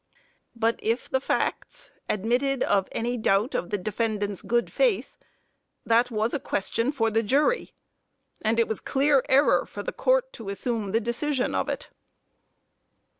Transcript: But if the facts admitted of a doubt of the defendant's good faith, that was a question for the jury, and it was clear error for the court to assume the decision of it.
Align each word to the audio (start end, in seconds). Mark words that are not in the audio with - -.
But 0.55 0.79
if 0.81 1.07
the 1.11 1.21
facts 1.21 1.91
admitted 2.09 2.63
of 2.63 2.87
a 2.91 3.17
doubt 3.17 3.53
of 3.53 3.69
the 3.69 3.77
defendant's 3.77 4.41
good 4.41 4.71
faith, 4.73 5.15
that 5.85 6.09
was 6.09 6.33
a 6.33 6.39
question 6.39 6.91
for 6.91 7.11
the 7.11 7.21
jury, 7.21 7.71
and 8.41 8.57
it 8.57 8.67
was 8.67 8.79
clear 8.79 9.23
error 9.29 9.63
for 9.67 9.83
the 9.83 9.93
court 9.93 10.33
to 10.33 10.49
assume 10.49 10.91
the 10.91 10.99
decision 10.99 11.53
of 11.53 11.69
it. 11.69 11.89